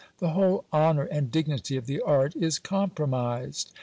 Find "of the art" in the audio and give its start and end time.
1.77-2.35